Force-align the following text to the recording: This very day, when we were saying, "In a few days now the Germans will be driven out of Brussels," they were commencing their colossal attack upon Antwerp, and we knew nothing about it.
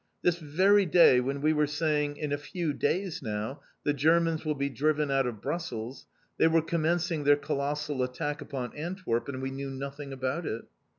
This 0.23 0.39
very 0.39 0.87
day, 0.87 1.19
when 1.19 1.41
we 1.41 1.53
were 1.53 1.67
saying, 1.67 2.17
"In 2.17 2.31
a 2.33 2.37
few 2.39 2.73
days 2.73 3.21
now 3.21 3.61
the 3.83 3.93
Germans 3.93 4.43
will 4.43 4.55
be 4.55 4.67
driven 4.67 5.11
out 5.11 5.27
of 5.27 5.43
Brussels," 5.43 6.07
they 6.39 6.47
were 6.47 6.63
commencing 6.63 7.23
their 7.23 7.35
colossal 7.35 8.01
attack 8.01 8.41
upon 8.41 8.75
Antwerp, 8.75 9.29
and 9.29 9.43
we 9.43 9.51
knew 9.51 9.69
nothing 9.69 10.11
about 10.11 10.47
it. 10.47 10.63